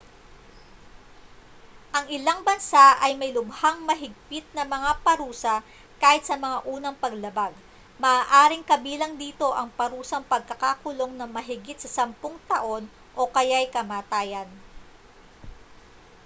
[1.97, 5.55] ang ilang bansa ay may lubhang mahigpit na mga parusa
[6.01, 7.53] kahit sa mga unang paglabag
[8.03, 12.17] maaaring kabilang dito ang parusang pagkakakulong ng mahigit sa 10
[12.51, 12.83] taon
[13.19, 14.49] o kaya'y kamatayan